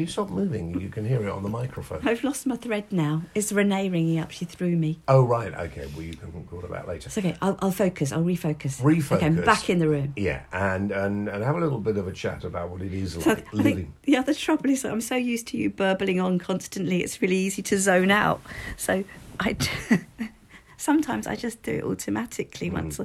Can 0.00 0.06
you 0.06 0.12
stop 0.12 0.30
moving? 0.30 0.80
You 0.80 0.88
can 0.88 1.04
hear 1.04 1.22
it 1.22 1.28
on 1.28 1.42
the 1.42 1.50
microphone. 1.50 2.00
I've 2.08 2.24
lost 2.24 2.46
my 2.46 2.56
thread 2.56 2.90
now. 2.90 3.20
It's 3.34 3.52
Renee 3.52 3.90
ringing 3.90 4.18
up. 4.18 4.30
She 4.30 4.46
threw 4.46 4.74
me. 4.74 4.98
Oh 5.06 5.22
right, 5.24 5.52
okay. 5.52 5.86
Well, 5.94 6.00
you 6.00 6.14
can 6.14 6.32
call 6.46 6.64
about 6.64 6.88
later. 6.88 7.08
It's 7.08 7.18
okay. 7.18 7.36
I'll, 7.42 7.58
I'll 7.60 7.70
focus. 7.70 8.10
I'll 8.10 8.24
refocus. 8.24 8.80
Refocus. 8.80 9.16
Okay, 9.18 9.26
I'm 9.26 9.42
back 9.44 9.68
in 9.68 9.78
the 9.78 9.88
room. 9.88 10.14
Yeah, 10.16 10.44
and 10.54 10.90
and 10.90 11.28
and 11.28 11.44
have 11.44 11.54
a 11.54 11.60
little 11.60 11.80
bit 11.80 11.98
of 11.98 12.08
a 12.08 12.12
chat 12.12 12.44
about 12.44 12.70
what 12.70 12.80
it 12.80 12.94
is 12.94 13.12
So 13.12 13.28
like 13.28 13.52
living. 13.52 13.92
the 14.04 14.16
other 14.16 14.32
trouble 14.32 14.70
is 14.70 14.80
that 14.82 14.90
I'm 14.90 15.02
so 15.02 15.16
used 15.16 15.46
to 15.48 15.58
you 15.58 15.68
burbling 15.68 16.18
on 16.18 16.38
constantly. 16.38 17.02
It's 17.02 17.20
really 17.20 17.36
easy 17.36 17.60
to 17.60 17.78
zone 17.78 18.10
out. 18.10 18.40
So 18.78 19.04
I 19.38 19.54
sometimes 20.78 21.26
I 21.26 21.36
just 21.36 21.62
do 21.62 21.72
it 21.72 21.84
automatically 21.84 22.70
Mm. 22.70 22.72
once 22.72 23.00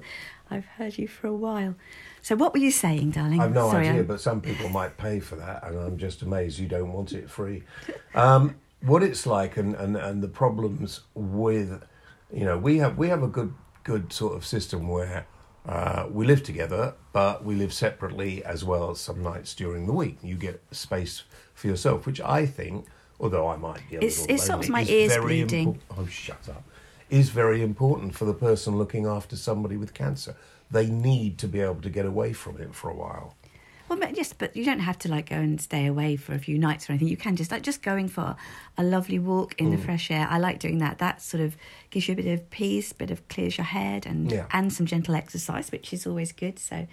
I've 0.49 0.65
heard 0.77 0.97
you 0.97 1.09
for 1.09 1.27
a 1.27 1.33
while. 1.35 1.75
So 2.25 2.35
what 2.35 2.53
were 2.53 2.59
you 2.59 2.71
saying, 2.71 3.11
darling? 3.11 3.39
I've 3.39 3.53
no 3.53 3.69
Sorry, 3.69 3.87
idea, 3.87 3.97
I'm- 4.01 4.07
but 4.07 4.19
some 4.19 4.41
people 4.41 4.67
might 4.69 4.97
pay 4.97 5.19
for 5.19 5.35
that, 5.35 5.63
and 5.63 5.77
I'm 5.77 5.95
just 5.95 6.23
amazed 6.23 6.57
you 6.57 6.67
don't 6.67 6.91
want 6.91 7.13
it 7.13 7.29
free. 7.29 7.61
Um, 8.15 8.55
what 8.81 9.03
it's 9.03 9.27
like, 9.27 9.57
and, 9.57 9.75
and, 9.75 9.95
and 9.95 10.23
the 10.23 10.27
problems 10.27 11.01
with, 11.13 11.83
you 12.33 12.43
know, 12.43 12.57
we 12.57 12.79
have 12.79 12.97
we 12.97 13.09
have 13.09 13.21
a 13.21 13.27
good 13.27 13.53
good 13.83 14.11
sort 14.11 14.35
of 14.35 14.43
system 14.43 14.87
where 14.87 15.27
uh, 15.67 16.07
we 16.09 16.25
live 16.25 16.41
together, 16.41 16.95
but 17.13 17.45
we 17.45 17.53
live 17.53 17.71
separately 17.71 18.43
as 18.43 18.65
well. 18.65 18.89
as 18.89 18.99
Some 18.99 19.21
nights 19.21 19.53
during 19.53 19.85
the 19.85 19.93
week, 19.93 20.17
you 20.23 20.33
get 20.35 20.63
space 20.71 21.25
for 21.53 21.67
yourself, 21.67 22.07
which 22.07 22.19
I 22.21 22.47
think, 22.47 22.87
although 23.19 23.47
I 23.49 23.55
might 23.57 23.87
be 23.87 23.97
a 23.97 23.99
It's- 23.99 24.21
little 24.21 24.35
it 24.35 24.39
stops 24.39 24.67
my 24.67 24.83
ears 24.85 25.15
bleeding. 25.17 25.75
impor- 25.75 25.99
oh, 25.99 26.07
shut 26.07 26.49
up! 26.49 26.63
Is 27.07 27.29
very 27.29 27.61
important 27.61 28.15
for 28.15 28.25
the 28.25 28.33
person 28.33 28.79
looking 28.79 29.05
after 29.05 29.35
somebody 29.35 29.77
with 29.77 29.93
cancer. 29.93 30.35
They 30.75 30.87
need 30.87 31.37
to 31.39 31.47
be 31.47 31.61
able 31.61 31.81
to 31.81 31.89
get 31.89 32.05
away 32.05 32.33
from 32.33 32.59
it 32.61 32.75
for 32.75 32.89
a 32.89 32.93
while. 32.95 33.35
Well, 33.87 33.99
but 33.99 34.17
yes, 34.17 34.33
but 34.33 34.55
you 34.57 34.65
don't 34.65 34.79
have 34.79 34.97
to 34.99 35.09
like 35.09 35.29
go 35.29 35.35
and 35.37 35.61
stay 35.61 35.85
away 35.85 36.15
for 36.17 36.33
a 36.33 36.39
few 36.39 36.57
nights 36.57 36.89
or 36.89 36.93
anything. 36.93 37.07
You 37.07 37.17
can 37.17 37.35
just 37.35 37.51
like 37.51 37.61
just 37.61 37.81
going 37.81 38.07
for 38.09 38.35
a 38.77 38.83
lovely 38.83 39.19
walk 39.19 39.55
in 39.61 39.67
Mm. 39.67 39.77
the 39.77 39.81
fresh 39.83 40.09
air. 40.11 40.27
I 40.29 40.37
like 40.39 40.59
doing 40.59 40.79
that. 40.79 40.97
That 40.97 41.21
sort 41.21 41.41
of 41.41 41.55
gives 41.91 42.07
you 42.07 42.13
a 42.13 42.15
bit 42.17 42.27
of 42.27 42.49
peace, 42.49 42.91
bit 42.93 43.11
of 43.11 43.25
clears 43.29 43.57
your 43.57 43.65
head, 43.65 44.05
and 44.05 44.31
Yeah. 44.31 44.47
and 44.51 44.73
some 44.73 44.85
gentle 44.87 45.15
exercise, 45.15 45.71
which 45.71 45.93
is 45.93 46.05
always 46.07 46.31
good. 46.31 46.57
So 46.59 46.87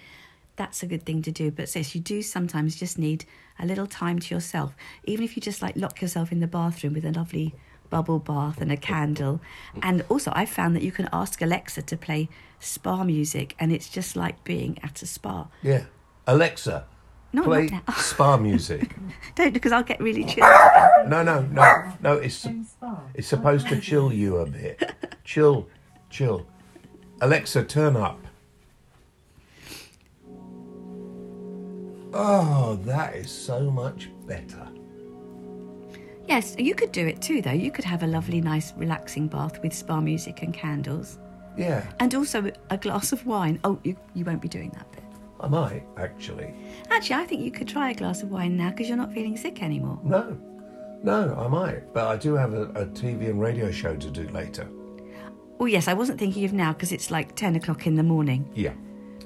that's 0.55 0.83
a 0.83 0.85
good 0.87 1.03
thing 1.03 1.21
to 1.23 1.31
do. 1.31 1.49
But 1.51 1.75
yes, 1.75 1.95
you 1.95 1.99
do 1.99 2.21
sometimes 2.21 2.75
just 2.75 2.97
need 2.99 3.25
a 3.59 3.65
little 3.65 3.87
time 3.87 4.19
to 4.19 4.35
yourself, 4.35 4.75
even 5.03 5.25
if 5.25 5.35
you 5.35 5.41
just 5.41 5.61
like 5.63 5.75
lock 5.75 5.99
yourself 6.01 6.31
in 6.31 6.39
the 6.41 6.47
bathroom 6.47 6.93
with 6.93 7.05
a 7.05 7.11
lovely 7.11 7.53
bubble 7.89 8.19
bath 8.19 8.61
and 8.61 8.71
a 8.71 8.77
candle. 8.77 9.39
And 9.81 10.03
also, 10.09 10.31
I 10.35 10.45
found 10.45 10.75
that 10.75 10.83
you 10.83 10.91
can 10.91 11.09
ask 11.13 11.41
Alexa 11.41 11.83
to 11.83 11.97
play 11.97 12.29
spa 12.59 13.03
music, 13.03 13.55
and 13.59 13.71
it's 13.71 13.89
just 13.89 14.15
like 14.15 14.43
being 14.43 14.77
at 14.81 15.01
a 15.01 15.05
spa. 15.05 15.47
Yeah. 15.61 15.85
Alexa, 16.25 16.85
No, 17.33 17.43
play 17.43 17.67
not 17.67 17.87
now. 17.87 17.93
spa 17.97 18.37
music. 18.37 18.95
Don't 19.35 19.53
because 19.53 19.71
I'll 19.71 19.83
get 19.83 19.99
really 19.99 20.23
oh. 20.23 20.27
chilled. 20.27 20.49
No, 21.09 21.21
no, 21.21 21.41
no, 21.41 21.91
no. 22.01 22.13
It's 22.13 22.47
it's 23.13 23.27
supposed 23.27 23.67
to 23.67 23.79
chill 23.81 24.13
you 24.13 24.37
a 24.37 24.45
bit. 24.45 24.93
Chill, 25.25 25.67
chill. 26.09 26.47
Alexa, 27.19 27.65
turn 27.65 27.97
up. 27.97 28.19
Oh, 32.13 32.79
that 32.83 33.15
is 33.15 33.29
so 33.31 33.69
much 33.69 34.09
better. 34.25 34.67
Yes, 36.27 36.55
you 36.57 36.75
could 36.75 36.91
do 36.91 37.05
it 37.07 37.21
too, 37.21 37.41
though. 37.41 37.51
You 37.51 37.71
could 37.71 37.85
have 37.85 38.03
a 38.03 38.07
lovely, 38.07 38.41
nice, 38.41 38.73
relaxing 38.75 39.27
bath 39.27 39.61
with 39.61 39.73
spa 39.73 39.99
music 40.01 40.41
and 40.41 40.53
candles, 40.53 41.19
Yeah, 41.57 41.85
and 41.99 42.13
also 42.15 42.51
a 42.69 42.77
glass 42.77 43.11
of 43.11 43.25
wine. 43.25 43.59
Oh, 43.63 43.79
you 43.83 43.95
you 44.13 44.25
won't 44.25 44.41
be 44.41 44.47
doing 44.49 44.69
that 44.71 44.91
bit. 44.91 45.03
I 45.39 45.47
might 45.47 45.83
actually. 45.97 46.53
Actually, 46.89 47.15
I 47.21 47.25
think 47.25 47.41
you 47.41 47.51
could 47.51 47.67
try 47.67 47.91
a 47.91 47.93
glass 47.93 48.23
of 48.23 48.31
wine 48.31 48.55
now 48.57 48.69
because 48.69 48.87
you're 48.87 48.97
not 48.97 49.13
feeling 49.13 49.35
sick 49.37 49.61
anymore. 49.61 49.99
No, 50.03 50.37
no, 51.03 51.35
I 51.37 51.47
might. 51.47 51.93
But 51.93 52.07
I 52.07 52.15
do 52.17 52.33
have 52.35 52.53
a, 52.53 52.63
a 52.69 52.85
TV 52.85 53.29
and 53.29 53.41
radio 53.41 53.69
show 53.71 53.95
to 53.95 54.09
do 54.09 54.27
later. 54.29 54.67
Oh 55.59 55.65
yes, 55.65 55.87
I 55.87 55.93
wasn't 55.93 56.19
thinking 56.19 56.45
of 56.45 56.53
now 56.53 56.73
because 56.73 56.91
it's 56.91 57.11
like 57.11 57.35
ten 57.35 57.55
o'clock 57.55 57.85
in 57.87 57.95
the 57.95 58.03
morning. 58.03 58.49
Yeah. 58.55 58.73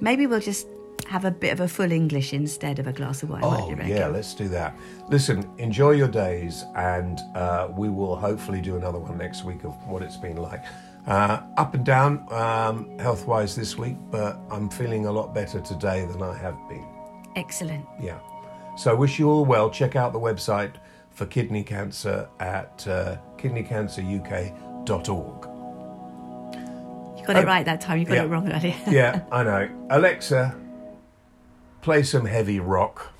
Maybe 0.02 0.28
we'll 0.28 0.40
just 0.40 0.68
have 1.08 1.26
a 1.26 1.32
bit 1.32 1.52
of 1.54 1.60
a 1.60 1.68
full 1.68 1.92
English 1.92 2.34
instead 2.34 2.80
of 2.80 2.88
a 2.88 2.94
glass 2.94 3.24
of 3.24 3.30
wine. 3.30 3.42
Oh, 3.44 3.70
you 3.70 3.78
yeah, 3.86 4.08
let's 4.08 4.34
do 4.34 4.48
that. 4.50 4.76
Listen, 5.10 5.50
enjoy 5.58 5.92
your 5.92 6.08
days, 6.08 6.66
and 6.76 7.20
uh, 7.36 7.70
we 7.76 7.90
will 7.90 8.16
hopefully 8.16 8.62
do 8.62 8.76
another 8.76 9.00
one 9.00 9.18
next 9.18 9.44
week 9.44 9.64
of 9.64 9.74
what 9.88 10.02
it's 10.02 10.18
been 10.18 10.38
like. 10.38 10.64
Uh, 11.08 11.42
up 11.56 11.74
and 11.74 11.86
down 11.86 12.26
um, 12.34 12.98
health 13.00 13.26
wise 13.26 13.56
this 13.56 13.78
week, 13.78 13.96
but 14.12 14.38
I'm 14.52 14.70
feeling 14.70 15.06
a 15.06 15.12
lot 15.12 15.34
better 15.34 15.62
today 15.62 16.06
than 16.06 16.22
I 16.22 16.38
have 16.38 16.58
been. 16.68 16.86
Excellent. 17.38 17.86
Yeah. 18.02 18.20
So, 18.78 18.92
I 18.92 18.94
wish 18.94 19.18
you 19.18 19.30
all 19.30 19.46
well. 19.46 19.70
Check 19.70 19.96
out 19.96 20.12
the 20.12 20.20
website 20.20 20.74
for 21.12 21.26
kidney 21.26 21.64
cancer 21.64 22.28
at 22.40 22.86
uh, 22.88 23.18
kidneycanceruk.org. 23.38 25.48
You 27.18 27.26
got 27.26 27.36
Oh, 27.36 27.40
it 27.40 27.46
right 27.46 27.66
that 27.66 27.82
time. 27.82 28.00
You 28.00 28.06
got 28.06 28.14
yeah. 28.16 28.24
it 28.24 28.28
wrong 28.28 28.52
earlier. 28.58 28.76
yeah, 28.90 29.22
I 29.32 29.44
know. 29.44 29.70
Alexa, 29.90 30.56
play 31.82 32.04
some 32.04 32.26
heavy 32.26 32.60
rock. 32.60 33.12